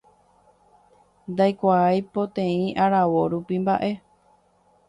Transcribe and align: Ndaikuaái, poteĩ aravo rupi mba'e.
Ndaikuaái, 1.33 1.99
poteĩ 2.15 2.57
aravo 2.87 3.21
rupi 3.35 3.55
mba'e. 3.67 3.91